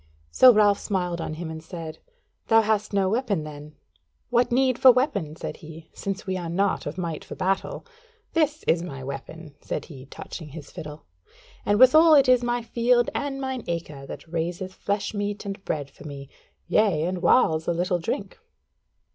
So 0.31 0.51
Ralph 0.51 0.79
smiled 0.79 1.21
on 1.21 1.35
him 1.35 1.51
and 1.51 1.61
said: 1.63 1.99
"Thou 2.47 2.61
hast 2.61 2.91
no 2.91 3.07
weapon, 3.09 3.43
then?" 3.43 3.75
"What 4.31 4.51
need 4.51 4.79
for 4.79 4.91
weapon?" 4.91 5.35
said 5.35 5.57
he; 5.57 5.91
"since 5.93 6.25
we 6.25 6.37
are 6.37 6.49
not 6.49 6.87
of 6.87 6.97
might 6.97 7.23
for 7.23 7.35
battle. 7.35 7.85
This 8.33 8.63
is 8.63 8.81
my 8.81 9.03
weapon," 9.03 9.53
said 9.61 9.85
he, 9.85 10.07
touching 10.07 10.47
his 10.49 10.71
fiddle, 10.71 11.05
"and 11.67 11.77
withal 11.79 12.15
it 12.15 12.27
is 12.27 12.43
my 12.43 12.63
field 12.63 13.11
and 13.13 13.39
mine 13.39 13.63
acre 13.67 14.07
that 14.07 14.27
raiseth 14.27 14.73
flesh 14.73 15.13
meat 15.13 15.45
and 15.45 15.63
bread 15.65 15.91
for 15.91 16.05
me: 16.07 16.29
yea, 16.67 17.03
and 17.03 17.21
whiles 17.21 17.67
a 17.67 17.71
little 17.71 17.99
drink." 17.99 18.39